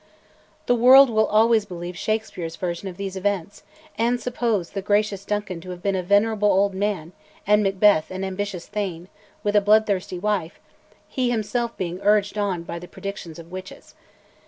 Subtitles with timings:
[0.65, 3.61] The world will always believe Shakespeare's version of these events,
[3.99, 7.13] and suppose the gracious Duncan to have been a venerable old man,
[7.45, 9.09] and Macbeth an ambitious Thane,
[9.43, 10.59] with a bloodthirsty wife,
[11.07, 13.93] he himself being urged on by the predictions of witches.